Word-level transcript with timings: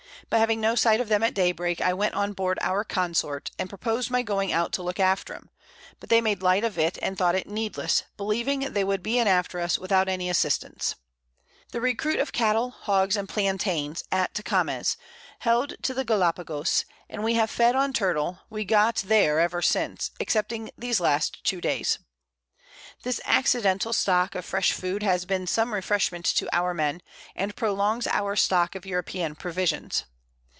But 0.29 0.39
having 0.39 0.61
no 0.61 0.75
sight 0.75 1.01
of 1.01 1.09
them 1.09 1.23
at 1.23 1.33
Day 1.33 1.51
break, 1.51 1.81
I 1.81 1.91
went 1.93 2.13
on 2.13 2.31
board 2.31 2.57
our 2.61 2.85
Consort, 2.85 3.51
and 3.59 3.67
propos'd 3.67 4.09
my 4.09 4.21
going 4.21 4.53
out 4.53 4.71
to 4.73 4.81
look 4.83 4.97
after 4.97 5.33
'em; 5.33 5.49
but 5.99 6.07
they 6.07 6.21
made 6.21 6.41
Light 6.41 6.63
of 6.63 6.77
it 6.79 6.97
and 7.01 7.17
thought 7.17 7.35
it 7.35 7.49
needless, 7.49 8.03
believing 8.15 8.59
they 8.71 8.85
would 8.85 9.03
be 9.03 9.19
in 9.19 9.27
after 9.27 9.59
us, 9.59 9.77
without 9.77 10.07
any 10.07 10.29
Assistance. 10.29 10.95
The 11.73 11.81
Recruit 11.81 12.21
of 12.21 12.31
Cattle, 12.31 12.69
Hogs, 12.69 13.17
and 13.17 13.27
Plantains, 13.27 14.05
at 14.09 14.33
Tecames, 14.33 14.95
held 15.39 15.73
to 15.83 15.93
the 15.93 16.05
Gallapagos, 16.05 16.85
and 17.09 17.25
we 17.25 17.33
have 17.33 17.51
fed 17.51 17.75
on 17.75 17.89
the 17.91 17.97
Turtle 17.97 18.39
we 18.49 18.63
got 18.63 19.03
there 19.07 19.37
ever 19.37 19.61
since, 19.61 20.11
excepting 20.17 20.71
these 20.77 20.97
two 20.99 21.03
last 21.03 21.43
Days. 21.43 21.99
This 23.03 23.19
accidental 23.25 23.91
Stock 23.91 24.35
of 24.35 24.45
fresh 24.45 24.71
Food 24.71 25.03
has 25.03 25.25
been 25.25 25.45
some 25.45 25.73
Refreshment 25.73 26.23
to 26.37 26.47
our 26.55 26.73
Men, 26.73 27.01
and 27.35 27.53
prolongs 27.53 28.07
our 28.07 28.37
Stock 28.37 28.75
of 28.75 28.85
European 28.85 29.35
Provisions. 29.35 30.05